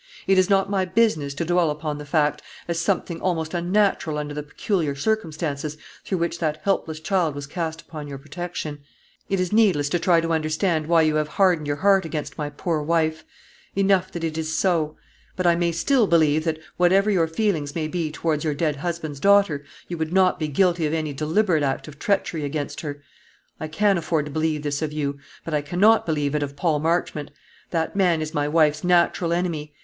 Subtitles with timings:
[0.25, 4.33] It is not my business to dwell upon the fact, as something almost unnatural under
[4.33, 8.79] the peculiar circumstances through which that helpless child was cast upon your protection.
[9.29, 12.49] It is needless to try to understand why you have hardened your heart against my
[12.49, 13.23] poor wife.
[13.75, 14.95] Enough that it is so.
[15.35, 19.19] But I may still believe that, whatever your feelings may be towards your dead husband's
[19.19, 23.03] daughter, you would not be guilty of any deliberate act of treachery against her.
[23.59, 26.79] I can afford to believe this of you; but I cannot believe it of Paul
[26.79, 27.29] Marchmont.
[27.69, 29.73] That man is my wife's natural enemy.